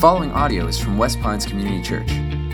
[0.00, 2.10] following audio is from West Pines Community Church.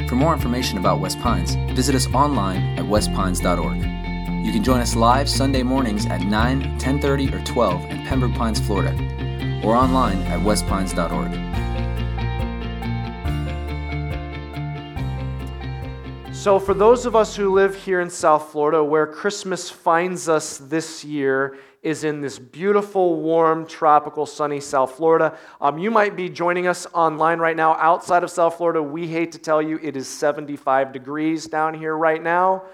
[0.08, 3.76] For more information about West Pines, visit us online at westpines.org.
[4.44, 8.58] You can join us live Sunday mornings at 9, 10:30, or 12 in Pembroke Pines,
[8.58, 8.90] Florida,
[9.62, 11.32] or online at westpines.org.
[16.34, 20.58] So, for those of us who live here in South Florida, where Christmas finds us
[20.58, 21.56] this year
[21.86, 25.38] is in this beautiful, warm, tropical, sunny South Florida.
[25.60, 28.82] Um, you might be joining us online right now outside of South Florida.
[28.82, 32.64] We hate to tell you it is 75 degrees down here right now.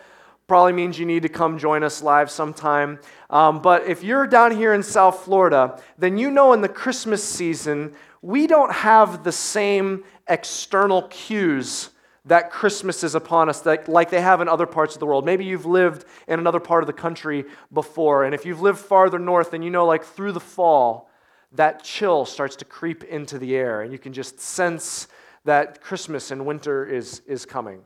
[0.47, 3.01] Probably means you need to come join us live sometime.
[3.29, 7.23] Um, but if you're down here in South Florida, then you know in the Christmas
[7.23, 11.91] season, we don't have the same external cues
[12.25, 15.25] that Christmas is upon us, that, like they have in other parts of the world.
[15.25, 19.19] Maybe you've lived in another part of the country before, and if you've lived farther
[19.19, 21.11] north, then you know, like through the fall,
[21.53, 25.09] that chill starts to creep into the air, and you can just sense
[25.45, 27.83] that Christmas and winter is, is coming.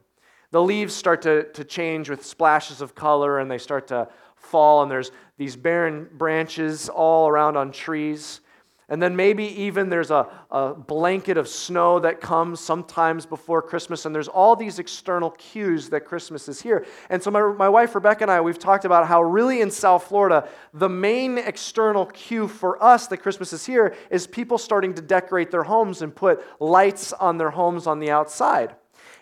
[0.51, 4.83] The leaves start to, to change with splashes of color, and they start to fall,
[4.83, 8.41] and there's these barren branches all around on trees.
[8.89, 14.07] And then maybe even there's a, a blanket of snow that comes sometimes before Christmas,
[14.07, 16.87] and there's all these external cues that Christmas is here.
[17.11, 20.05] And so, my, my wife Rebecca and I, we've talked about how really in South
[20.05, 25.03] Florida, the main external cue for us that Christmas is here is people starting to
[25.03, 28.77] decorate their homes and put lights on their homes on the outside.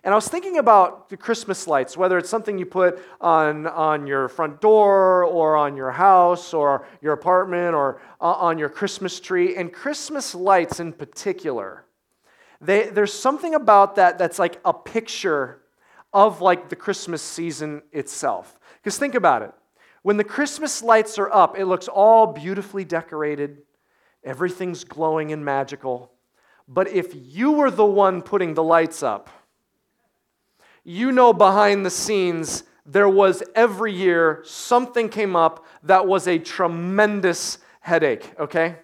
[0.04, 4.06] And I was thinking about the Christmas lights, whether it's something you put on, on
[4.06, 9.18] your front door or on your house or your apartment or uh, on your Christmas
[9.18, 9.56] tree.
[9.56, 11.86] And Christmas lights in particular,
[12.60, 15.62] they, there's something about that that's like a picture
[16.12, 18.60] of like the Christmas season itself.
[18.76, 19.52] Because think about it.
[20.02, 23.62] When the Christmas lights are up, it looks all beautifully decorated.
[24.22, 26.12] Everything's glowing and magical.
[26.68, 29.30] But if you were the one putting the lights up,
[30.84, 36.38] you know behind the scenes there was every year something came up that was a
[36.38, 38.76] tremendous headache, okay?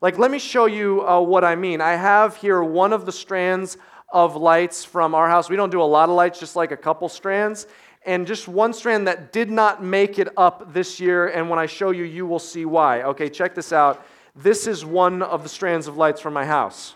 [0.00, 1.80] Like, let me show you uh, what I mean.
[1.80, 3.78] I have here one of the strands
[4.10, 5.50] of lights from our house.
[5.50, 7.66] We don't do a lot of lights, just like a couple strands.
[8.06, 11.28] And just one strand that did not make it up this year.
[11.28, 13.02] And when I show you, you will see why.
[13.02, 14.04] Okay, check this out.
[14.36, 16.94] This is one of the strands of lights from my house.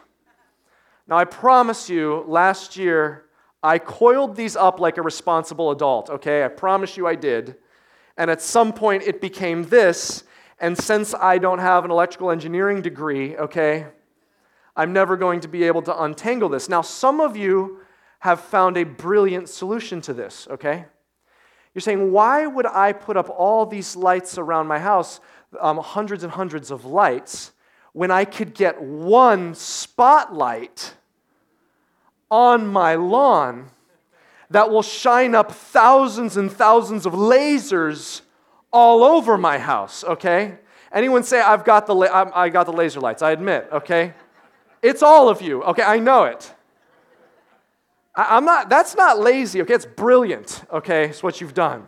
[1.09, 3.25] Now, I promise you, last year,
[3.63, 6.45] I coiled these up like a responsible adult, okay?
[6.45, 7.57] I promise you I did.
[8.17, 10.25] And at some point it became this,
[10.59, 13.87] and since I don't have an electrical engineering degree, okay,
[14.77, 16.69] I'm never going to be able to untangle this.
[16.69, 17.79] Now, some of you
[18.21, 20.87] have found a brilliant solution to this, okay?
[21.75, 25.21] You're saying, why would I put up all these lights around my house,
[25.61, 27.53] um, hundreds and hundreds of lights,
[27.93, 30.95] when I could get one spotlight?
[32.33, 33.69] On my lawn
[34.51, 38.23] that will shine up thousands and thousands of lasers
[38.73, 40.57] all over my house, okay?
[40.91, 43.21] Anyone say, I've got the, la- I got the laser lights?
[43.23, 44.15] I admit, okay?
[44.81, 45.83] It's all of you, okay?
[45.83, 46.55] I know it.
[48.15, 49.75] I- I'm not, that's not lazy, okay?
[49.75, 51.11] It's brilliant, okay?
[51.11, 51.87] It's what you've done.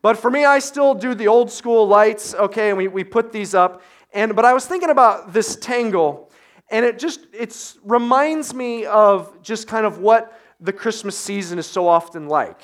[0.00, 2.70] But for me, I still do the old school lights, okay?
[2.70, 3.82] And we, we put these up.
[4.14, 6.30] And, but I was thinking about this tangle
[6.70, 11.66] and it just it reminds me of just kind of what the Christmas season is
[11.66, 12.60] so often like.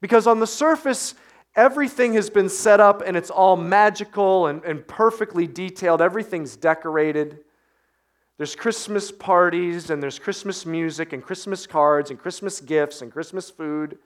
[0.00, 1.14] Because on the surface,
[1.54, 6.00] everything has been set up and it's all magical and, and perfectly detailed.
[6.00, 7.40] Everything's decorated.
[8.36, 13.50] There's Christmas parties and there's Christmas music and Christmas cards and Christmas gifts and Christmas
[13.50, 13.98] food.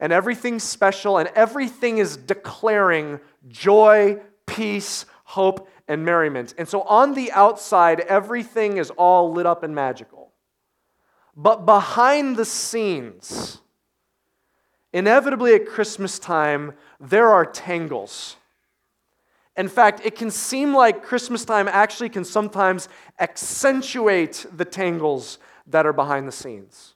[0.00, 6.54] And everything's special and everything is declaring joy, peace, hope, and merriment.
[6.56, 10.32] And so on the outside, everything is all lit up and magical.
[11.36, 13.58] But behind the scenes,
[14.90, 18.36] inevitably at Christmas time, there are tangles.
[19.54, 22.88] In fact, it can seem like Christmas time actually can sometimes
[23.20, 26.94] accentuate the tangles that are behind the scenes.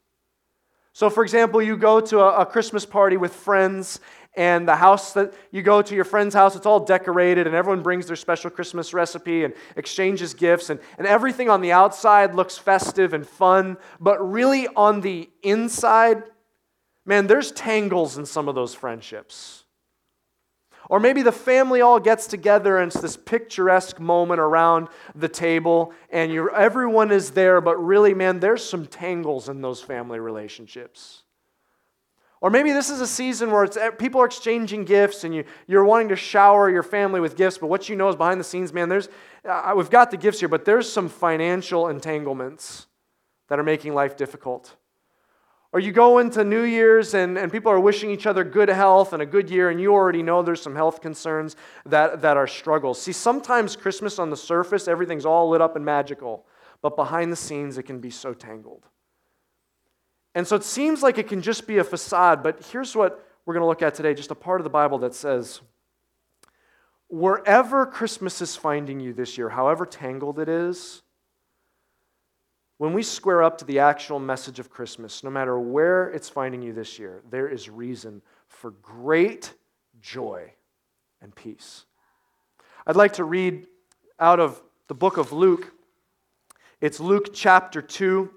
[0.94, 4.00] So, for example, you go to a, a Christmas party with friends,
[4.36, 7.82] and the house that you go to, your friend's house, it's all decorated, and everyone
[7.82, 12.58] brings their special Christmas recipe and exchanges gifts, and, and everything on the outside looks
[12.58, 16.22] festive and fun, but really on the inside,
[17.06, 19.64] man, there's tangles in some of those friendships.
[20.88, 25.92] Or maybe the family all gets together and it's this picturesque moment around the table,
[26.10, 31.22] and everyone is there, but really, man, there's some tangles in those family relationships.
[32.46, 35.84] Or maybe this is a season where it's, people are exchanging gifts and you, you're
[35.84, 38.72] wanting to shower your family with gifts, but what you know is behind the scenes,
[38.72, 39.08] man, there's,
[39.44, 42.86] uh, we've got the gifts here, but there's some financial entanglements.
[43.48, 44.76] that are making life difficult.
[45.72, 49.12] Or you go into New Year's and, and people are wishing each other good health
[49.12, 52.46] and a good year, and you already know there's some health concerns that, that are
[52.46, 53.02] struggles.
[53.02, 56.46] See, sometimes Christmas on the surface, everything's all lit up and magical,
[56.80, 58.86] but behind the scenes, it can be so tangled.
[60.36, 63.54] And so it seems like it can just be a facade, but here's what we're
[63.54, 65.62] going to look at today just a part of the Bible that says,
[67.08, 71.00] wherever Christmas is finding you this year, however tangled it is,
[72.76, 76.60] when we square up to the actual message of Christmas, no matter where it's finding
[76.60, 79.54] you this year, there is reason for great
[80.02, 80.52] joy
[81.22, 81.86] and peace.
[82.86, 83.68] I'd like to read
[84.20, 85.72] out of the book of Luke.
[86.82, 88.30] It's Luke chapter 2,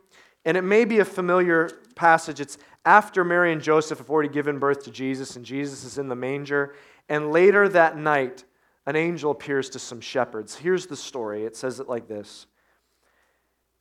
[0.45, 1.69] and it may be a familiar
[1.99, 2.39] passage.
[2.39, 6.07] It's after Mary and Joseph have already given birth to Jesus, and Jesus is in
[6.07, 6.73] the manger.
[7.09, 8.45] And later that night,
[8.85, 10.55] an angel appears to some shepherds.
[10.55, 12.47] Here's the story it says it like this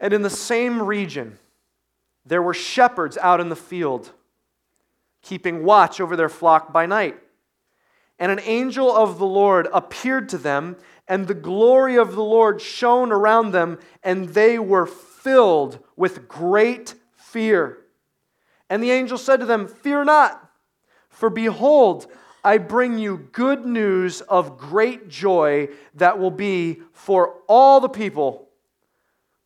[0.01, 1.39] And in the same region,
[2.27, 4.11] there were shepherds out in the field,
[5.23, 7.17] keeping watch over their flock by night.
[8.19, 10.77] And an angel of the Lord appeared to them,
[11.07, 16.97] and the glory of the Lord shone around them, and they were filled with great
[17.15, 17.79] fear.
[18.71, 20.51] And the angel said to them, Fear not,
[21.09, 22.07] for behold,
[22.45, 28.49] I bring you good news of great joy that will be for all the people.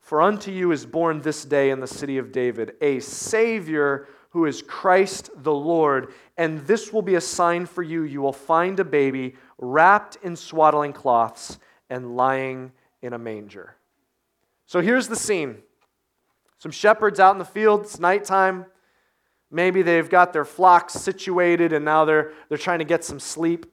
[0.01, 4.47] For unto you is born this day in the city of David a Savior who
[4.47, 6.13] is Christ the Lord.
[6.37, 8.03] And this will be a sign for you.
[8.03, 11.59] You will find a baby wrapped in swaddling cloths
[11.89, 12.73] and lying
[13.03, 13.77] in a manger.
[14.67, 15.59] So here's the scene
[16.59, 18.67] some shepherds out in the field, it's nighttime.
[19.52, 23.66] Maybe they've got their flocks situated and now they're, they're trying to get some sleep.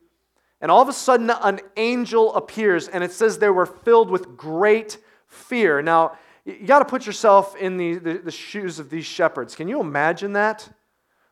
[0.61, 4.35] And all of a sudden, an angel appears, and it says they were filled with
[4.35, 4.97] great
[5.27, 5.81] fear.
[5.81, 9.55] Now, you got to put yourself in the, the, the, shoes of these shepherds.
[9.55, 10.67] Can you imagine that?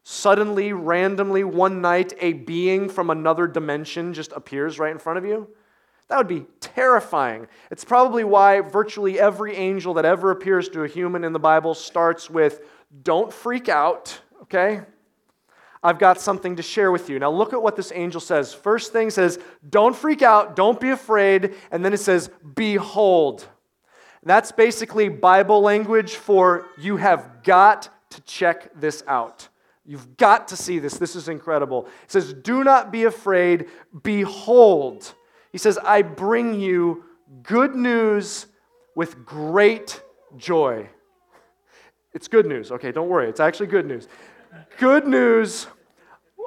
[0.04, 5.26] Suddenly, randomly, one night, a being from another dimension just appears right in front of
[5.26, 5.50] you?
[6.08, 7.48] That would be terrifying.
[7.70, 11.74] It's probably why virtually every angel that ever appears to a human in the Bible
[11.74, 12.62] starts with,
[13.04, 14.82] Don't freak out okay?
[15.84, 17.20] I've got something to share with you.
[17.20, 18.54] Now, look at what this angel says.
[18.54, 19.40] First thing says,
[19.70, 21.56] Don't freak out, don't be afraid.
[21.72, 23.48] And then it says, Behold.
[24.24, 29.48] That's basically Bible language for you have got to check this out.
[29.86, 30.98] You've got to see this.
[30.98, 31.86] This is incredible.
[32.04, 33.68] It says, Do not be afraid.
[34.04, 35.14] Behold.
[35.52, 37.06] He says, I bring you
[37.44, 38.48] good news
[38.96, 40.02] with great
[40.36, 40.90] joy.
[42.14, 42.72] It's good news.
[42.72, 43.30] Okay, don't worry.
[43.30, 44.08] It's actually good news
[44.78, 45.68] good news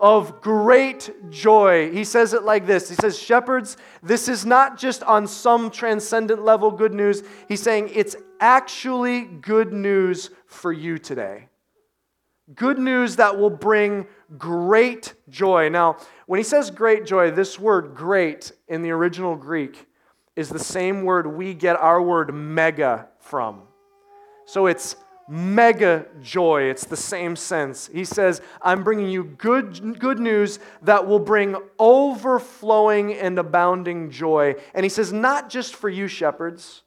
[0.01, 1.93] of great joy.
[1.93, 6.43] He says it like this He says, Shepherds, this is not just on some transcendent
[6.43, 7.23] level good news.
[7.49, 11.49] He's saying it's actually good news for you today.
[12.55, 14.07] Good news that will bring
[14.37, 15.69] great joy.
[15.69, 19.87] Now, when he says great joy, this word great in the original Greek
[20.35, 23.63] is the same word we get our word mega from.
[24.47, 24.97] So it's
[25.31, 26.65] mega joy.
[26.65, 27.89] It's the same sense.
[27.93, 34.57] He says, I'm bringing you good, good news that will bring overflowing and abounding joy.
[34.75, 36.83] And he says, not just for you, shepherds.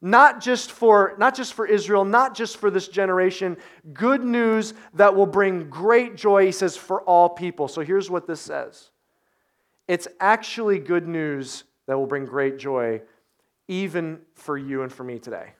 [0.00, 3.56] Not just for not just for Israel, not just for this generation,
[3.92, 7.66] good news that will bring great joy, he says, for all people.
[7.66, 8.90] So here's what this says.
[9.88, 13.00] It's actually good news that will bring great joy
[13.68, 15.54] even for you and for me today.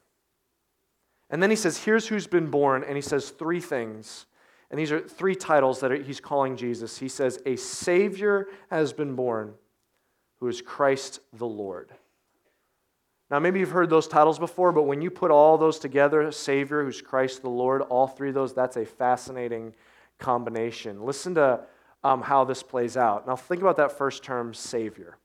[1.31, 2.85] And then he says, Here's who's been born.
[2.85, 4.27] And he says three things.
[4.71, 6.99] And these are three titles that he's calling Jesus.
[6.99, 9.55] He says, A Savior has been born,
[10.41, 11.93] who is Christ the Lord.
[13.31, 16.85] Now, maybe you've heard those titles before, but when you put all those together, Savior
[16.85, 19.75] who's Christ the Lord, all three of those, that's a fascinating
[20.19, 21.05] combination.
[21.05, 21.61] Listen to
[22.05, 23.27] um, how this plays out.
[23.27, 25.19] Now, think about that first term, Savior.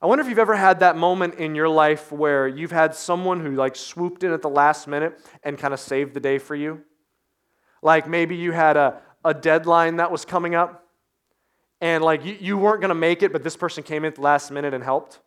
[0.00, 3.40] I wonder if you've ever had that moment in your life where you've had someone
[3.40, 6.54] who like swooped in at the last minute and kind of saved the day for
[6.54, 6.82] you.
[7.82, 10.84] Like maybe you had a, a deadline that was coming up
[11.80, 14.14] and like you, you weren't going to make it, but this person came in at
[14.16, 15.20] the last minute and helped.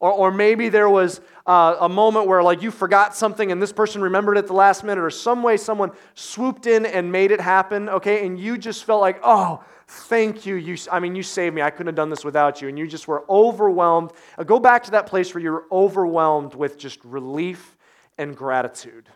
[0.00, 3.72] Or, or maybe there was uh, a moment where like you forgot something and this
[3.72, 7.40] person remembered it the last minute or some way someone swooped in and made it
[7.40, 8.26] happen, okay?
[8.26, 10.54] And you just felt like, oh, thank you.
[10.54, 11.60] you I mean, you saved me.
[11.60, 12.68] I couldn't have done this without you.
[12.68, 14.12] And you just were overwhelmed.
[14.38, 17.76] Uh, go back to that place where you were overwhelmed with just relief
[18.16, 19.08] and gratitude.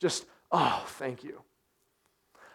[0.00, 1.42] Just, oh, thank you.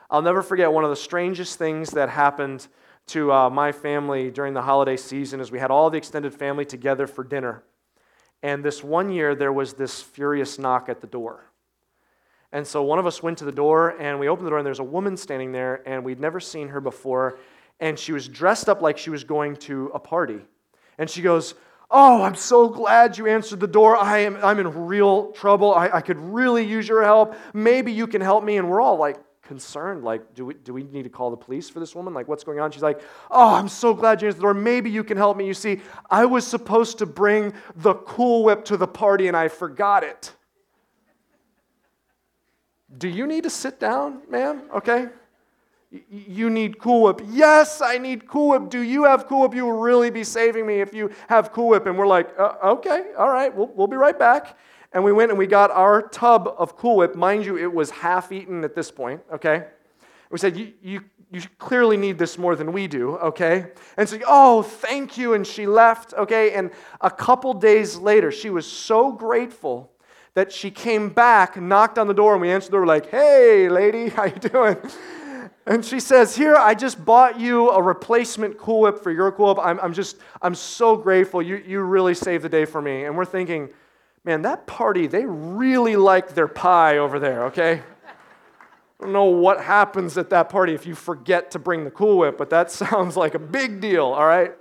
[0.10, 2.68] I'll never forget one of the strangest things that happened
[3.08, 6.66] to uh, my family during the holiday season is we had all the extended family
[6.66, 7.64] together for dinner.
[8.42, 11.46] And this one year, there was this furious knock at the door.
[12.52, 14.66] And so one of us went to the door and we opened the door and
[14.66, 17.38] there's a woman standing there and we'd never seen her before.
[17.80, 20.40] And she was dressed up like she was going to a party.
[20.98, 21.54] And she goes,
[21.92, 23.98] Oh, I'm so glad you answered the door.
[23.98, 25.74] I am, I'm in real trouble.
[25.74, 27.36] I, I could really use your help.
[27.52, 28.58] Maybe you can help me.
[28.58, 29.18] And we're all like,
[29.50, 32.28] concerned like do we, do we need to call the police for this woman like
[32.28, 33.02] what's going on she's like
[33.32, 35.82] oh i'm so glad you answered the door maybe you can help me you see
[36.12, 40.34] i was supposed to bring the cool whip to the party and i forgot it
[42.96, 45.08] do you need to sit down ma'am okay
[46.12, 47.22] you need Cool Whip.
[47.30, 48.70] Yes, I need Cool Whip.
[48.70, 49.56] Do you have Cool Whip?
[49.56, 51.88] You will really be saving me if you have Cool Whip.
[51.88, 54.56] And we're like, uh, okay, all right, we'll, we'll be right back.
[54.92, 57.16] And we went and we got our tub of Cool Whip.
[57.16, 59.68] Mind you, it was half eaten at this point, okay?
[60.32, 63.68] We said, you, you, you clearly need this more than we do, okay?
[63.98, 65.34] And so, oh, thank you.
[65.34, 66.54] And she left, okay?
[66.54, 69.92] And a couple days later, she was so grateful
[70.34, 73.70] that she came back, knocked on the door, and we answered the door, like, hey,
[73.70, 74.78] lady, how you doing?
[75.66, 79.54] And she says, Here, I just bought you a replacement Cool Whip for your Cool
[79.54, 79.64] Whip.
[79.64, 81.44] I'm, I'm just, I'm so grateful.
[81.44, 83.06] You, you really saved the day for me.
[83.06, 83.70] And we're thinking,
[84.30, 87.82] man, that party, they really like their pie over there, okay?
[87.82, 92.20] I don't know what happens at that party if you forget to bring the Cool
[92.20, 94.52] Whip, but that sounds like a big deal, all right?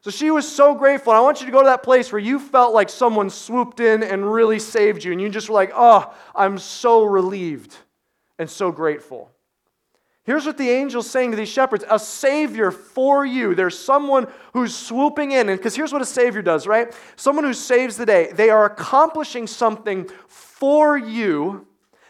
[0.00, 1.12] So she was so grateful.
[1.12, 4.02] I want you to go to that place where you felt like someone swooped in
[4.02, 7.76] and really saved you, and you just were like, oh, I'm so relieved
[8.38, 9.30] and so grateful.
[10.24, 13.54] Here's what the angel's saying to these shepherds a savior for you.
[13.54, 15.50] There's someone who's swooping in.
[15.50, 16.94] And because here's what a savior does, right?
[17.16, 18.32] Someone who saves the day.
[18.32, 21.66] They are accomplishing something for you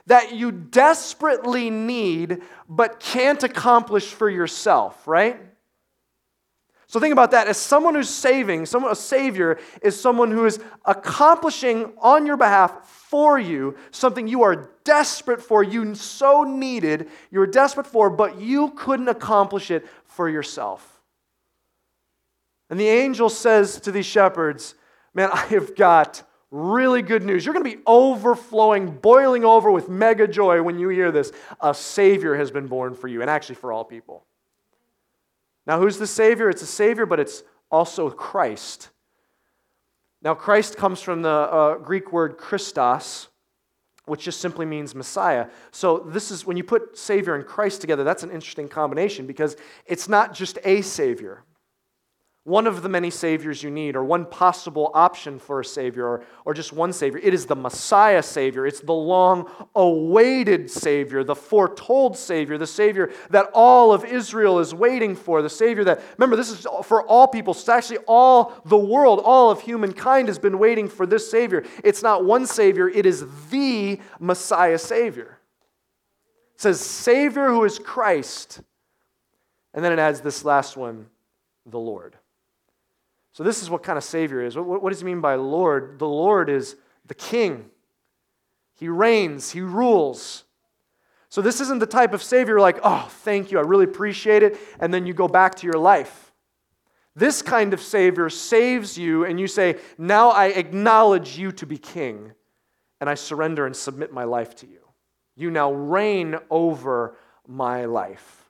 [0.07, 5.41] that you desperately need but can't accomplish for yourself, right?
[6.87, 7.49] So think about that.
[7.49, 13.04] As someone who's saving, someone a savior is someone who is accomplishing on your behalf
[13.15, 18.41] for you something you are desperate for, you so needed, you were desperate for, but
[18.41, 21.01] you couldn't accomplish it for yourself.
[22.69, 24.75] And the angel says to these shepherds,
[25.15, 27.47] Man, I have got really good news.
[27.47, 31.31] You're going to be overflowing, boiling over with mega joy when you hear this.
[31.61, 34.27] A Savior has been born for you, and actually for all people.
[35.69, 36.51] Now, who's the Savior?
[36.51, 38.89] It's a Savior, but it's also Christ.
[40.25, 43.29] Now, Christ comes from the uh, Greek word Christos,
[44.07, 45.49] which just simply means Messiah.
[45.71, 49.57] So, this is when you put Savior and Christ together, that's an interesting combination because
[49.87, 51.45] it's not just a Savior
[52.45, 56.25] one of the many saviors you need, or one possible option for a savior, or,
[56.45, 57.19] or just one savior.
[57.23, 58.67] It is the Messiah savior.
[58.67, 64.75] It's the long awaited savior, the foretold savior, the savior that all of Israel is
[64.75, 67.55] waiting for, the savior that, remember, this is for all people.
[67.55, 71.65] It's actually all the world, all of humankind has been waiting for this savior.
[71.83, 75.39] It's not one savior, it is the Messiah savior.
[76.57, 78.61] It says, Savior who is Christ.
[79.73, 81.07] And then it adds this last one,
[81.65, 82.17] the Lord.
[83.35, 84.57] So, this is what kind of Savior is.
[84.57, 85.99] What, what does he mean by Lord?
[85.99, 86.77] The Lord is
[87.07, 87.67] the King,
[88.75, 90.45] He reigns, He rules.
[91.29, 94.57] So, this isn't the type of Savior like, oh, thank you, I really appreciate it,
[94.79, 96.33] and then you go back to your life.
[97.17, 101.77] This kind of Savior saves you, and you say, now I acknowledge you to be
[101.77, 102.33] King,
[103.01, 104.79] and I surrender and submit my life to you.
[105.35, 107.17] You now reign over
[107.49, 108.49] my life.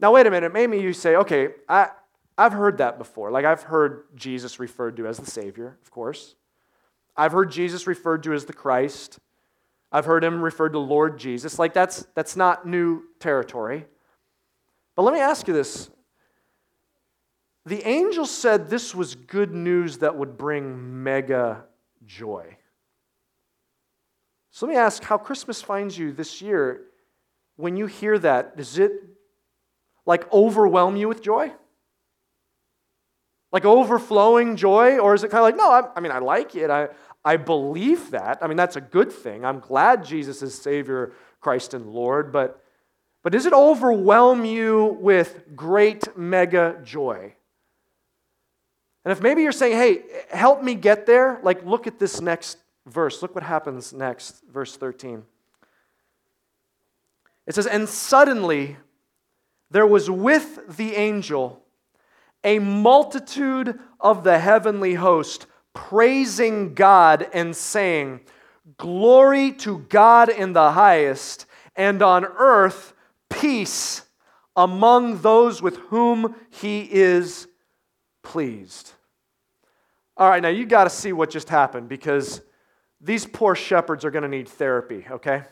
[0.00, 0.52] Now, wait a minute.
[0.52, 1.88] Maybe you say, okay, I,
[2.38, 3.32] I've heard that before.
[3.32, 6.36] Like, I've heard Jesus referred to as the Savior, of course.
[7.16, 9.18] I've heard Jesus referred to as the Christ.
[9.90, 11.58] I've heard him referred to Lord Jesus.
[11.58, 13.86] Like, that's, that's not new territory.
[14.94, 15.90] But let me ask you this
[17.66, 21.64] the angel said this was good news that would bring mega
[22.06, 22.56] joy.
[24.50, 26.84] So let me ask how Christmas finds you this year.
[27.56, 28.92] When you hear that, does it
[30.06, 31.52] like overwhelm you with joy?
[33.52, 34.98] Like overflowing joy?
[34.98, 36.70] Or is it kind of like, no, I, I mean, I like it.
[36.70, 36.88] I,
[37.24, 38.38] I believe that.
[38.42, 39.44] I mean, that's a good thing.
[39.44, 42.32] I'm glad Jesus is Savior, Christ, and Lord.
[42.32, 42.62] But,
[43.22, 47.34] but does it overwhelm you with great mega joy?
[49.04, 52.58] And if maybe you're saying, hey, help me get there, like look at this next
[52.86, 53.22] verse.
[53.22, 55.24] Look what happens next, verse 13.
[57.46, 58.76] It says, And suddenly
[59.70, 61.62] there was with the angel
[62.44, 68.20] a multitude of the heavenly host praising God and saying,
[68.76, 72.92] Glory to God in the highest, and on earth
[73.30, 74.02] peace
[74.56, 77.46] among those with whom he is
[78.22, 78.92] pleased.
[80.16, 82.40] All right, now you got to see what just happened because
[83.00, 85.44] these poor shepherds are going to need therapy, okay?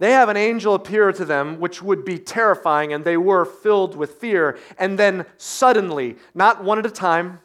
[0.00, 3.94] They have an angel appear to them, which would be terrifying, and they were filled
[3.94, 4.58] with fear.
[4.78, 7.40] And then suddenly, not one at a time,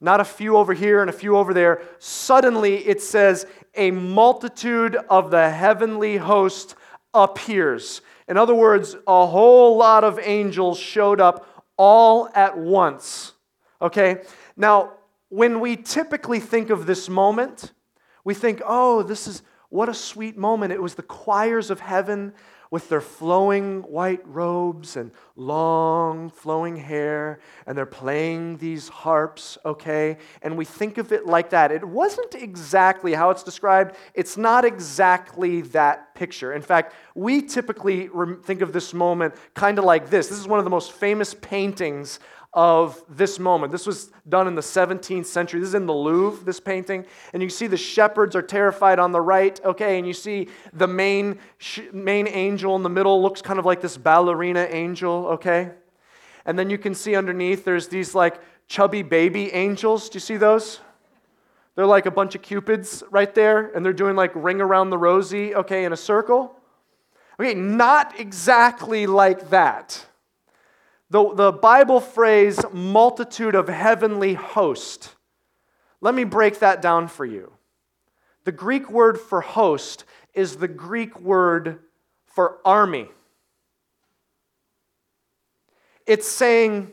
[0.00, 4.96] not a few over here and a few over there, suddenly it says, a multitude
[5.10, 6.74] of the heavenly host
[7.12, 8.00] appears.
[8.28, 13.34] In other words, a whole lot of angels showed up all at once.
[13.82, 14.22] Okay?
[14.56, 14.94] Now,
[15.28, 17.74] when we typically think of this moment,
[18.24, 20.72] we think, oh, this is what a sweet moment.
[20.72, 22.32] It was the choirs of heaven
[22.70, 30.18] with their flowing white robes and long flowing hair, and they're playing these harps, okay?
[30.42, 31.72] And we think of it like that.
[31.72, 36.52] It wasn't exactly how it's described, it's not exactly that picture.
[36.52, 38.10] In fact, we typically
[38.44, 40.28] think of this moment kind of like this.
[40.28, 42.20] This is one of the most famous paintings
[42.58, 43.70] of this moment.
[43.70, 45.60] This was done in the 17th century.
[45.60, 47.06] This is in the Louvre, this painting.
[47.32, 49.96] And you see the shepherds are terrified on the right, okay?
[49.96, 51.38] And you see the main,
[51.92, 55.70] main angel in the middle looks kind of like this ballerina angel, okay?
[56.46, 60.08] And then you can see underneath there's these like chubby baby angels.
[60.08, 60.80] Do you see those?
[61.76, 64.98] They're like a bunch of cupids right there, and they're doing like ring around the
[64.98, 66.56] rosy, okay, in a circle.
[67.38, 70.04] Okay, not exactly like that.
[71.10, 75.14] The, the Bible phrase multitude of heavenly host,
[76.00, 77.52] let me break that down for you.
[78.44, 81.80] The Greek word for host is the Greek word
[82.26, 83.08] for army.
[86.06, 86.92] It's saying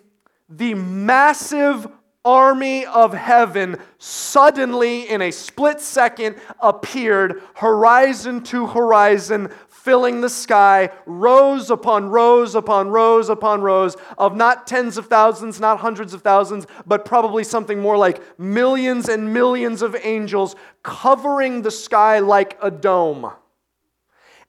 [0.50, 1.88] the massive
[2.26, 9.50] army of heaven suddenly, in a split second, appeared horizon to horizon,
[9.86, 15.60] filling the sky, rows upon rows upon rows upon rows of not tens of thousands,
[15.60, 21.62] not hundreds of thousands, but probably something more like millions and millions of angels covering
[21.62, 23.32] the sky like a dome.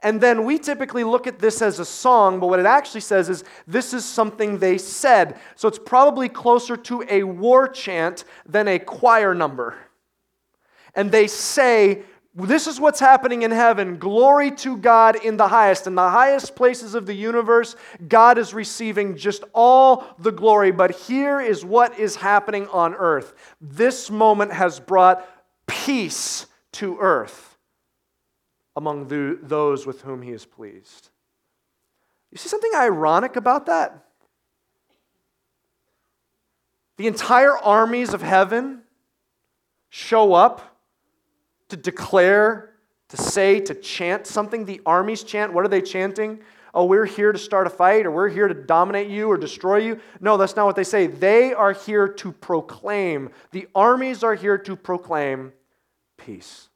[0.03, 3.29] And then we typically look at this as a song, but what it actually says
[3.29, 5.39] is this is something they said.
[5.55, 9.75] So it's probably closer to a war chant than a choir number.
[10.95, 12.05] And they say,
[12.45, 13.97] this is what's happening in heaven.
[13.97, 15.87] Glory to God in the highest.
[15.87, 17.77] In the highest places of the universe,
[18.09, 20.71] God is receiving just all the glory.
[20.71, 23.33] But here is what is happening on earth.
[23.59, 25.27] This moment has brought
[25.67, 27.57] peace to earth
[28.77, 31.09] among the, those with whom he is pleased.
[32.31, 34.05] You see something ironic about that?
[36.99, 38.83] The entire armies of heaven
[39.89, 40.76] show up
[41.69, 42.75] to declare,
[43.09, 44.65] to say, to chant something.
[44.65, 45.53] The armies chant.
[45.53, 46.41] What are they chanting?
[46.75, 49.79] Oh, we're here to start a fight or we're here to dominate you or destroy
[49.79, 49.99] you.
[50.21, 51.07] No, that's not what they say.
[51.07, 53.31] They are here to proclaim.
[53.53, 55.55] The armies are here to proclaim
[56.19, 56.69] peace.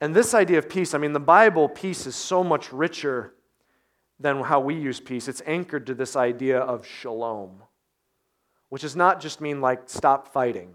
[0.00, 3.34] And this idea of peace, I mean, the Bible, peace is so much richer
[4.20, 5.28] than how we use peace.
[5.28, 7.62] It's anchored to this idea of shalom,
[8.68, 10.74] which does not just mean like stop fighting.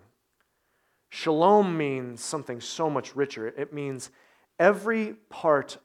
[1.16, 3.48] Shalom means something so much richer.
[3.48, 4.10] It means
[4.58, 5.78] every part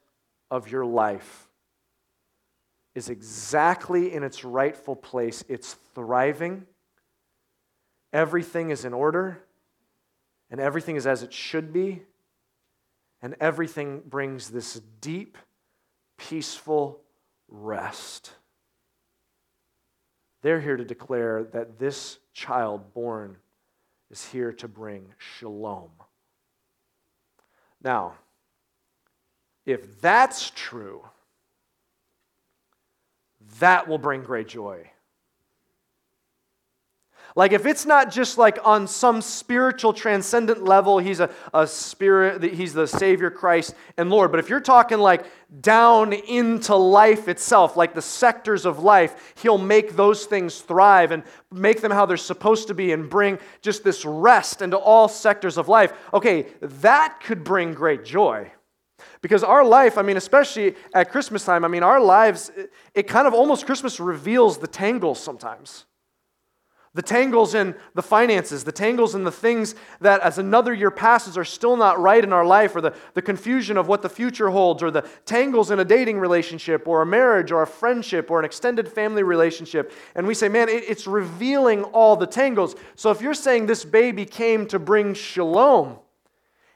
[0.51, 1.49] of your life
[2.95, 5.45] is exactly in its rightful place.
[5.47, 6.64] It's thriving,
[8.11, 9.45] everything is in order,
[10.51, 12.05] and everything is as it should be,
[13.21, 15.37] and everything brings this deep,
[16.17, 17.03] peaceful
[17.49, 18.33] rest.
[20.41, 23.37] They're here to declare that this child born
[24.11, 25.90] is here to bring shalom.
[27.83, 28.14] Now,
[29.66, 31.03] if that's true,
[33.61, 34.90] that will bring great joy.
[37.37, 42.43] Like, if it's not just like on some spiritual transcendent level, he's a, a spirit,
[42.43, 44.31] he's the Savior, Christ, and Lord.
[44.31, 45.27] But if you're talking like
[45.61, 51.23] down into life itself, like the sectors of life, he'll make those things thrive and
[51.53, 55.59] make them how they're supposed to be and bring just this rest into all sectors
[55.59, 55.93] of life.
[56.12, 58.51] Okay, that could bring great joy.
[59.21, 63.03] Because our life, I mean, especially at Christmas time, I mean, our lives, it, it
[63.05, 65.87] kind of almost Christmas reveals the tangles sometimes.
[66.94, 71.37] The tangles in the finances, the tangles in the things that as another year passes
[71.37, 74.48] are still not right in our life, or the, the confusion of what the future
[74.48, 78.38] holds, or the tangles in a dating relationship, or a marriage, or a friendship, or
[78.38, 79.92] an extended family relationship.
[80.14, 82.74] And we say, man, it, it's revealing all the tangles.
[82.96, 85.98] So if you're saying this baby came to bring shalom,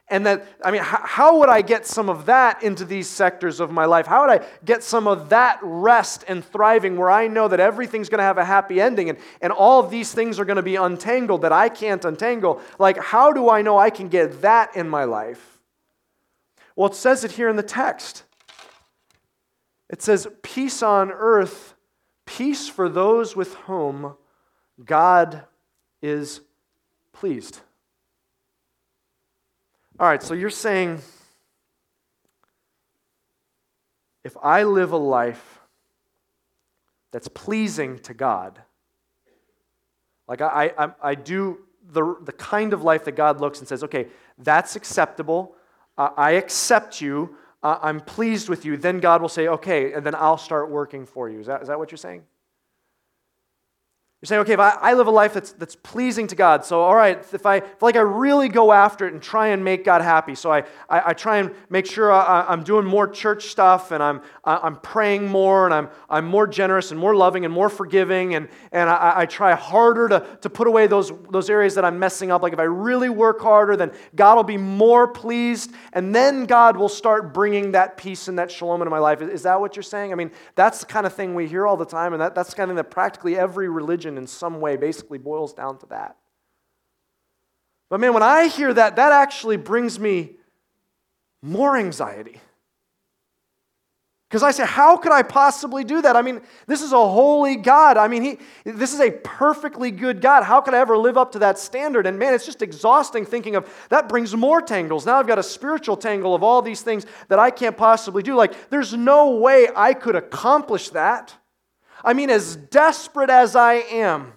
[0.08, 3.60] And that, I mean, how, how, would I get some of that into these sectors
[3.60, 4.06] of my life?
[4.06, 8.08] How would I get some of that rest and thriving where I know that everything's
[8.08, 10.62] going to have a happy ending and, and all of these things are going to
[10.62, 12.60] be untangled that I can't untangle?
[12.78, 15.60] Like, how do I know I can get that in my life?
[16.76, 18.24] Well, it says it here in the text.
[19.88, 21.74] It says, Peace on earth,
[22.26, 24.16] peace for those with whom
[24.84, 25.44] God
[26.00, 26.40] is
[27.12, 27.60] pleased.
[30.02, 31.00] All right, so you're saying
[34.24, 35.60] if I live a life
[37.12, 38.60] that's pleasing to God,
[40.26, 41.58] like I, I, I do
[41.92, 45.54] the, the kind of life that God looks and says, okay, that's acceptable.
[45.96, 47.36] I accept you.
[47.62, 48.76] I'm pleased with you.
[48.76, 51.38] Then God will say, okay, and then I'll start working for you.
[51.38, 52.24] Is that, is that what you're saying?
[54.22, 56.80] You're saying, okay, if I, I, live a life that's, that's pleasing to God, so
[56.80, 59.84] all right, if I if like I really go after it and try and make
[59.84, 63.46] God happy, so I, I, I try and make sure I, am doing more church
[63.46, 67.52] stuff and I'm, I'm praying more and I'm, I'm more generous and more loving and
[67.52, 71.74] more forgiving and, and I, I try harder to, to put away those, those areas
[71.74, 72.42] that I'm messing up.
[72.42, 76.76] Like if I really work harder, then God will be more pleased and then God
[76.76, 79.20] will start bringing that peace and that shalom into my life.
[79.20, 80.12] Is, is that what you're saying?
[80.12, 82.50] I mean, that's the kind of thing we hear all the time and that, that's
[82.50, 85.78] the kind of thing that practically every religion religion in some way basically boils down
[85.78, 86.16] to that.
[87.90, 90.36] But man, when I hear that, that actually brings me
[91.42, 92.40] more anxiety.
[94.28, 96.16] Because I say, how could I possibly do that?
[96.16, 97.98] I mean, this is a holy God.
[97.98, 100.42] I mean, he, this is a perfectly good God.
[100.42, 102.06] How could I ever live up to that standard?
[102.06, 105.04] And man, it's just exhausting thinking of that brings more tangles.
[105.04, 108.34] Now I've got a spiritual tangle of all these things that I can't possibly do.
[108.34, 111.34] Like, there's no way I could accomplish that.
[112.04, 114.32] I mean, as desperate as I am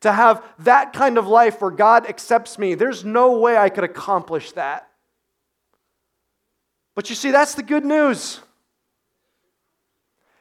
[0.00, 3.84] to have that kind of life where God accepts me, there's no way I could
[3.84, 4.88] accomplish that.
[6.94, 8.40] But you see, that's the good news.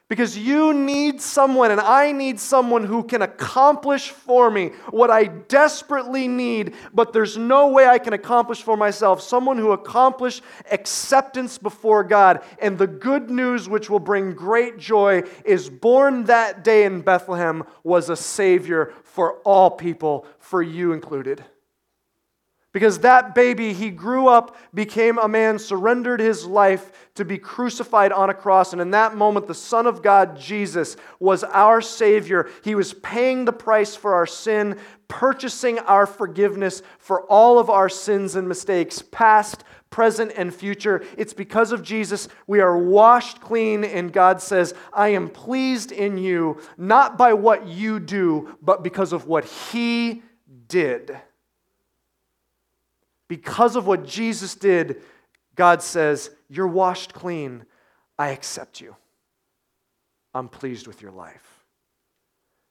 [0.10, 5.26] Because you need someone, and I need someone who can accomplish for me what I
[5.26, 9.22] desperately need, but there's no way I can accomplish for myself.
[9.22, 12.42] Someone who accomplished acceptance before God.
[12.62, 17.66] And the good news, which will bring great joy, is born that day in Bethlehem
[17.84, 21.44] was a Savior for all people, for you included.
[22.74, 28.12] Because that baby, he grew up, became a man, surrendered his life to be crucified
[28.12, 28.74] on a cross.
[28.74, 32.50] And in that moment, the Son of God, Jesus, was our Savior.
[32.64, 34.78] He was paying the price for our sin,
[35.08, 41.04] purchasing our forgiveness for all of our sins and mistakes, past, present, and future.
[41.18, 46.18] It's because of Jesus we are washed clean, and God says, I am pleased in
[46.18, 50.22] you, not by what you do, but because of what He
[50.68, 51.18] did.
[53.28, 55.02] Because of what Jesus did,
[55.56, 57.66] God says, You're washed clean.
[58.18, 58.96] I accept you.
[60.34, 61.64] I'm pleased with your life.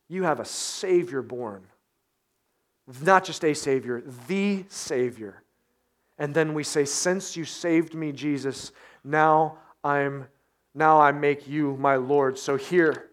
[0.09, 1.65] You have a Savior born.
[3.03, 5.43] Not just a Savior, the Savior.
[6.19, 8.73] And then we say, Since you saved me, Jesus,
[9.05, 10.27] now I'm
[10.77, 12.39] now I make you my Lord.
[12.39, 13.07] So here,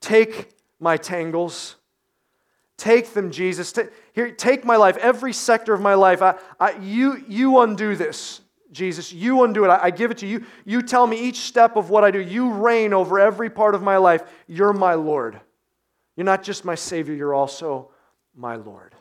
[0.00, 1.74] take my tangles
[2.76, 3.72] Take them, Jesus.
[4.12, 6.22] here, take my life, every sector of my life.
[6.22, 8.40] I, I, you, you undo this,
[8.72, 9.12] Jesus.
[9.12, 9.68] You undo it.
[9.68, 10.44] I, I give it to you.
[10.64, 12.20] You tell me each step of what I do.
[12.20, 14.22] You reign over every part of my life.
[14.48, 15.40] You're my Lord.
[16.16, 17.90] You're not just my Savior, you're also
[18.34, 18.94] my Lord.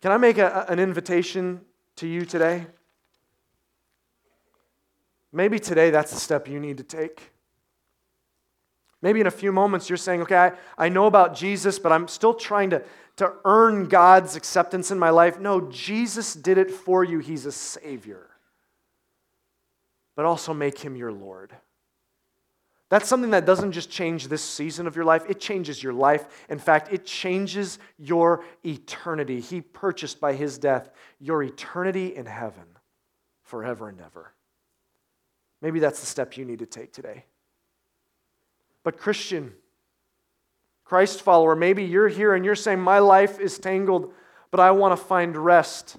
[0.00, 1.60] Can I make a, an invitation
[1.96, 2.66] to you today?
[5.32, 7.32] Maybe today that's the step you need to take.
[9.02, 12.06] Maybe in a few moments you're saying, okay, I, I know about Jesus, but I'm
[12.06, 12.82] still trying to,
[13.16, 15.40] to earn God's acceptance in my life.
[15.40, 17.18] No, Jesus did it for you.
[17.18, 18.28] He's a Savior.
[20.14, 21.52] But also make Him your Lord.
[22.90, 26.44] That's something that doesn't just change this season of your life, it changes your life.
[26.48, 29.40] In fact, it changes your eternity.
[29.40, 32.64] He purchased by His death your eternity in heaven
[33.42, 34.32] forever and ever.
[35.60, 37.24] Maybe that's the step you need to take today.
[38.84, 39.52] But, Christian,
[40.84, 44.12] Christ follower, maybe you're here and you're saying, My life is tangled,
[44.50, 45.96] but I want to find rest.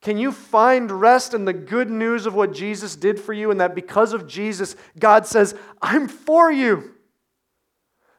[0.00, 3.60] Can you find rest in the good news of what Jesus did for you and
[3.60, 6.92] that because of Jesus, God says, I'm for you?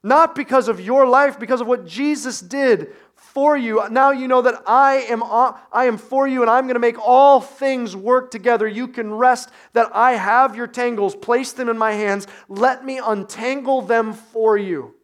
[0.03, 2.93] Not because of your life, because of what Jesus did
[3.35, 3.83] for you.
[3.91, 6.97] Now you know that I am, I am for you and I'm going to make
[6.97, 8.65] all things work together.
[8.65, 12.27] You can rest that I have your tangles, place them in my hands.
[12.47, 14.95] Let me untangle them for you.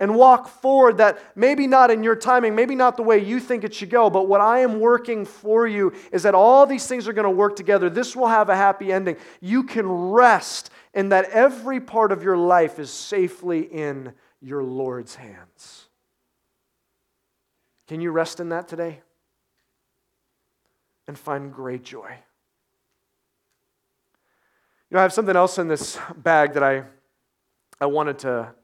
[0.00, 3.64] and walk forward that maybe not in your timing, maybe not the way you think
[3.64, 7.08] it should go, but what I am working for you is that all these things
[7.08, 7.90] are going to work together.
[7.90, 9.16] This will have a happy ending.
[9.40, 15.16] You can rest in that every part of your life is safely in your Lord's
[15.16, 15.87] hands.
[17.88, 19.00] Can you rest in that today?
[21.06, 22.10] And find great joy.
[24.90, 26.84] You know, I have something else in this bag that I,
[27.80, 28.54] I wanted to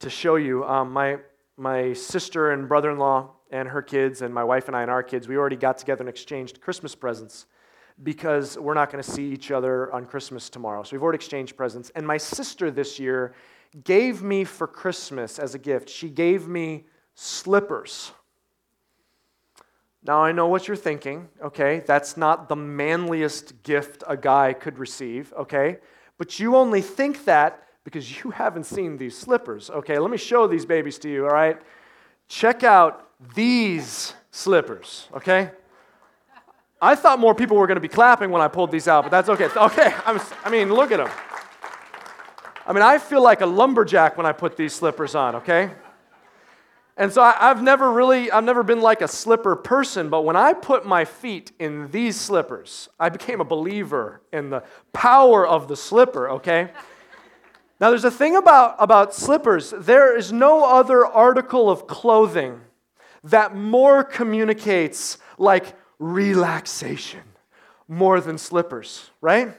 [0.00, 0.64] to show you.
[0.64, 1.18] Um, my,
[1.56, 4.90] my sister and brother in law and her kids, and my wife and I and
[4.90, 7.46] our kids, we already got together and exchanged Christmas presents
[8.02, 10.82] because we're not going to see each other on Christmas tomorrow.
[10.82, 11.90] So we've already exchanged presents.
[11.94, 13.34] And my sister this year
[13.84, 18.12] gave me for Christmas as a gift, she gave me slippers.
[20.04, 21.82] Now I know what you're thinking, okay?
[21.86, 25.78] That's not the manliest gift a guy could receive, okay?
[26.18, 29.70] But you only think that because you haven't seen these slippers.
[29.70, 31.60] Okay, let me show these babies to you, all right?
[32.28, 35.50] Check out these slippers, okay?
[36.82, 39.10] I thought more people were going to be clapping when I pulled these out, but
[39.10, 39.48] that's okay.
[39.56, 41.10] Okay, I'm, I mean, look at them.
[42.66, 45.70] I mean, I feel like a lumberjack when I put these slippers on, okay?
[46.96, 50.36] And so I, have never really, I've never been like a slipper person, but when
[50.36, 55.66] I put my feet in these slippers, I became a believer in the power of
[55.66, 56.70] the slipper, okay?
[57.80, 59.74] Now, there's a thing about, about slippers.
[59.76, 62.60] There is no other article of clothing
[63.24, 67.22] that more communicates like relaxation
[67.88, 69.52] more than slippers, right?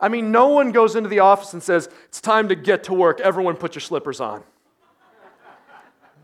[0.00, 2.94] I mean, no one goes into the office and says, It's time to get to
[2.94, 3.20] work.
[3.20, 4.44] Everyone put your slippers on.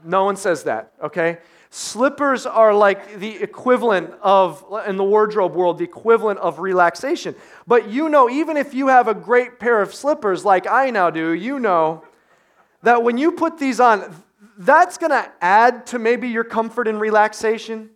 [0.04, 1.38] No one says that, okay?
[1.70, 7.34] Slippers are like the equivalent of, in the wardrobe world, the equivalent of relaxation.
[7.66, 11.10] But you know, even if you have a great pair of slippers like I now
[11.10, 12.04] do, you know
[12.82, 14.24] that when you put these on,
[14.56, 17.90] that's going to add to maybe your comfort and relaxation,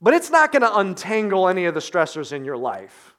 [0.00, 3.15] but it's not going to untangle any of the stressors in your life.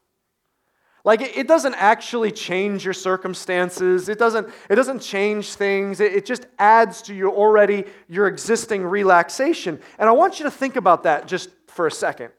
[1.07, 4.09] Like it, doesn't actually change your circumstances.
[4.09, 6.01] It doesn't, it doesn't change things.
[6.01, 9.79] It, it just adds to your already your existing relaxation.
[9.99, 12.31] And I want you to think about that just for a second.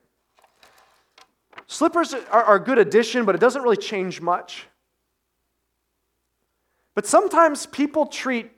[1.66, 4.66] Slippers are, are a good addition, but it doesn't really change much.
[6.94, 8.50] But sometimes people treat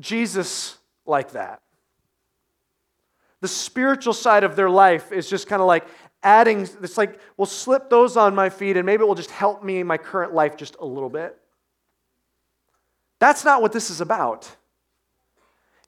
[0.00, 1.62] Jesus like that.
[3.40, 5.86] The spiritual side of their life is just kind of like,
[6.22, 9.62] adding, it's like, we'll slip those on my feet and maybe it will just help
[9.62, 11.36] me in my current life just a little bit.
[13.18, 14.50] That's not what this is about.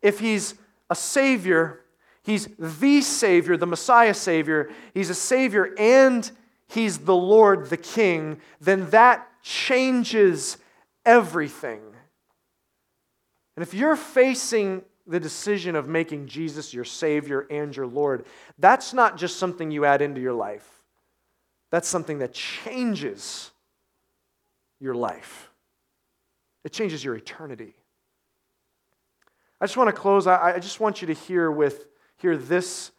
[0.02, 0.54] If he's
[0.90, 1.80] a savior,
[2.22, 6.30] he's the savior, the Messiah savior, he's a savior and
[6.68, 10.58] he's the Lord, the king, then that changes
[11.04, 11.80] everything.
[13.56, 18.24] And if you're facing the decision of making Jesus your Savior and your Lord,
[18.58, 20.68] that's not just something you add into your life.
[21.70, 23.50] That's something that changes
[24.80, 25.50] your life.
[26.64, 27.74] It changes your eternity.
[29.60, 30.26] I just want to close.
[30.26, 31.86] I, I just want you to hear with
[32.16, 32.90] hear this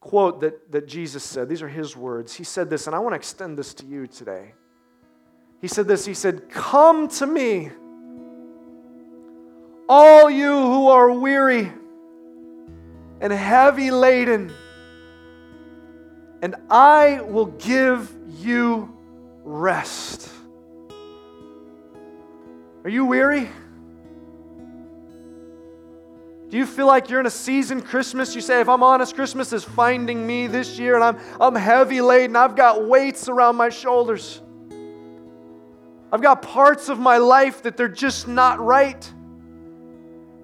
[0.00, 1.48] quote that, that Jesus said.
[1.48, 2.34] These are his words.
[2.34, 4.54] He said this, and I want to extend this to you today.
[5.60, 7.70] He said this, he said, Come to me
[9.88, 11.72] all you who are weary
[13.20, 14.52] and heavy laden,
[16.42, 18.96] and I will give you
[19.44, 20.28] rest.
[22.84, 23.48] Are you weary?
[26.48, 28.34] Do you feel like you're in a season Christmas?
[28.34, 32.02] You say, if I'm honest, Christmas is finding me this year and I'm, I'm heavy
[32.02, 32.36] laden.
[32.36, 34.42] I've got weights around my shoulders.
[36.12, 39.10] I've got parts of my life that they're just not right.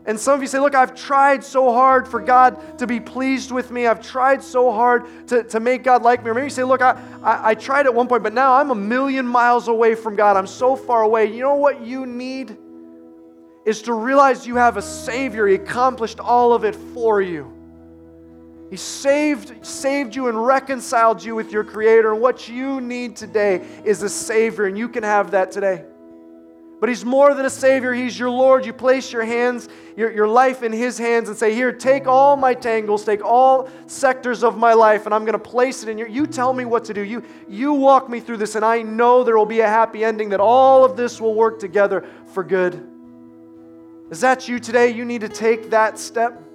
[0.08, 3.52] And some of you say, Look, I've tried so hard for God to be pleased
[3.52, 3.86] with me.
[3.86, 6.30] I've tried so hard to, to make God like me.
[6.30, 8.70] Or maybe you say, Look, I, I, I tried at one point, but now I'm
[8.70, 10.38] a million miles away from God.
[10.38, 11.26] I'm so far away.
[11.26, 12.56] You know what you need?
[13.66, 15.46] Is to realize you have a Savior.
[15.46, 17.52] He accomplished all of it for you.
[18.70, 22.14] He saved, saved you and reconciled you with your Creator.
[22.14, 25.84] And what you need today is a Savior, and you can have that today.
[26.80, 28.64] But He's more than a Savior, He's your Lord.
[28.64, 32.36] You place your hands, your, your life in His hands, and say, Here, take all
[32.36, 35.98] my tangles, take all sectors of my life, and I'm going to place it in
[35.98, 36.08] your.
[36.08, 37.02] You tell me what to do.
[37.02, 40.28] You, you walk me through this, and I know there will be a happy ending,
[40.30, 42.88] that all of this will work together for good.
[44.10, 44.90] Is that you today?
[44.90, 46.47] You need to take that step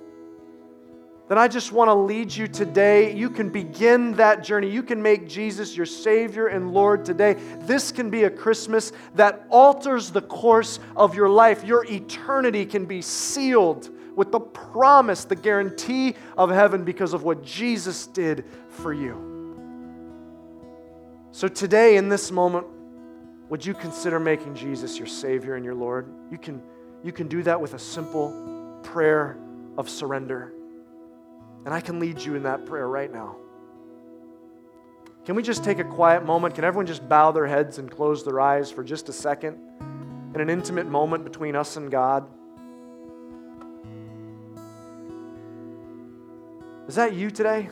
[1.29, 3.15] then I just want to lead you today.
[3.15, 4.69] You can begin that journey.
[4.69, 7.35] You can make Jesus your Savior and Lord today.
[7.61, 11.63] This can be a Christmas that alters the course of your life.
[11.63, 17.41] Your eternity can be sealed with the promise, the guarantee of heaven because of what
[17.43, 19.31] Jesus did for you.
[21.31, 22.67] So today, in this moment,
[23.49, 26.07] would you consider making Jesus your Savior and your Lord?
[26.29, 26.61] You can,
[27.01, 29.37] you can do that with a simple prayer
[29.77, 30.53] of surrender.
[31.65, 33.37] And I can lead you in that prayer right now.
[35.25, 36.55] Can we just take a quiet moment?
[36.55, 39.57] Can everyone just bow their heads and close their eyes for just a second
[40.35, 42.27] in an intimate moment between us and God?
[46.87, 47.69] Is that you today?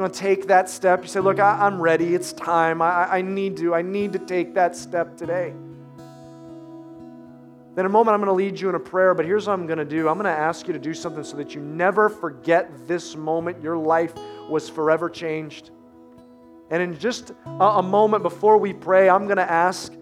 [0.00, 1.02] You want to take that step?
[1.02, 2.14] You say, Look, I, am ready.
[2.14, 2.80] It's time.
[2.80, 3.74] I, I need to.
[3.74, 5.52] I need to take that step today.
[7.80, 9.66] In a moment, I'm going to lead you in a prayer, but here's what I'm
[9.66, 12.10] going to do I'm going to ask you to do something so that you never
[12.10, 13.62] forget this moment.
[13.62, 14.12] Your life
[14.50, 15.70] was forever changed.
[16.68, 19.94] And in just a moment before we pray, I'm going to ask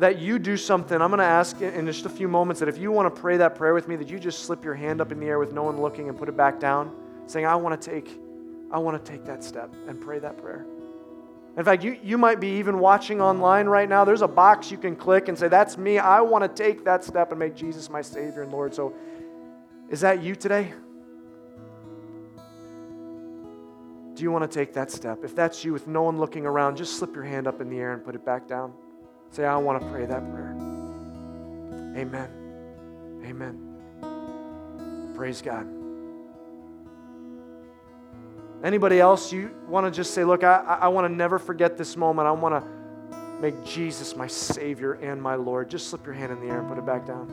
[0.00, 1.00] that you do something.
[1.00, 3.36] I'm going to ask in just a few moments that if you want to pray
[3.36, 5.52] that prayer with me, that you just slip your hand up in the air with
[5.52, 6.92] no one looking and put it back down,
[7.26, 8.20] saying, I want to take,
[8.72, 10.66] I want to take that step and pray that prayer.
[11.58, 14.04] In fact, you, you might be even watching online right now.
[14.04, 15.98] There's a box you can click and say, That's me.
[15.98, 18.72] I want to take that step and make Jesus my Savior and Lord.
[18.72, 18.94] So,
[19.88, 20.72] is that you today?
[24.14, 25.24] Do you want to take that step?
[25.24, 27.78] If that's you with no one looking around, just slip your hand up in the
[27.78, 28.72] air and put it back down.
[29.32, 30.54] Say, I want to pray that prayer.
[31.96, 32.30] Amen.
[33.24, 35.12] Amen.
[35.16, 35.77] Praise God.
[38.62, 41.96] Anybody else, you want to just say, Look, I, I want to never forget this
[41.96, 42.26] moment.
[42.26, 42.78] I want to
[43.40, 45.70] make Jesus my Savior and my Lord.
[45.70, 47.32] Just slip your hand in the air and put it back down.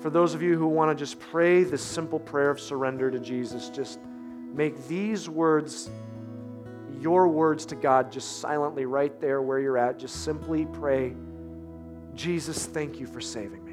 [0.00, 3.18] For those of you who want to just pray this simple prayer of surrender to
[3.18, 4.00] Jesus, just
[4.54, 5.90] make these words
[7.00, 9.98] your words to God just silently right there where you're at.
[9.98, 11.14] Just simply pray,
[12.14, 13.69] Jesus, thank you for saving me.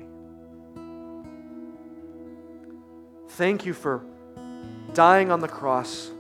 [3.38, 4.04] Thank you for
[4.94, 6.12] dying on the cross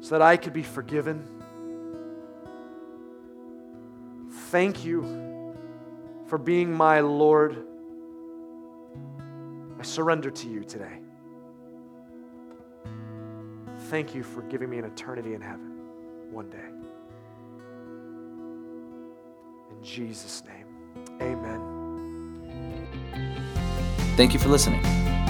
[0.00, 1.26] so that I could be forgiven.
[4.50, 5.56] Thank you
[6.26, 7.64] for being my Lord.
[9.78, 11.02] I surrender to you today
[13.92, 15.70] thank you for giving me an eternity in heaven
[16.30, 16.56] one day.
[19.70, 20.64] In Jesus' name,
[21.20, 21.60] amen.
[24.16, 25.11] Thank you for listening.